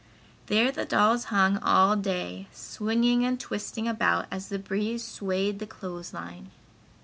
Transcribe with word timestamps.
There 0.47 0.71
the 0.71 0.83
dolls 0.83 1.25
hung 1.25 1.59
all 1.59 1.95
day, 1.95 2.47
swinging 2.51 3.23
and 3.23 3.39
twisting 3.39 3.87
about 3.87 4.25
as 4.31 4.49
the 4.49 4.57
breeze 4.57 5.03
swayed 5.03 5.59
the 5.59 5.67
clothes 5.67 6.11
line. 6.11 6.49